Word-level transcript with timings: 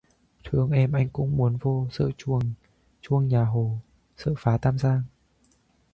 Thương 0.43 0.71
em 0.71 0.91
anh 0.93 1.09
cũng 1.09 1.37
muốn 1.37 1.57
vô, 1.57 1.87
sợ 1.91 2.09
truông 3.01 3.27
nhà 3.29 3.45
Hồ, 3.45 3.77
sợ 4.17 4.33
phá 4.37 4.57
Tam 4.57 4.77
Giang 4.79 5.01